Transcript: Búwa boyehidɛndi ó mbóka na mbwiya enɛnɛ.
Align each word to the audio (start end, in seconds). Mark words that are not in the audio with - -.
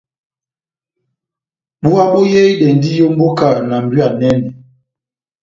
Búwa 1.81 2.03
boyehidɛndi 2.11 2.91
ó 3.07 3.09
mbóka 3.13 3.47
na 3.67 3.75
mbwiya 3.83 4.07
enɛnɛ. 4.13 4.49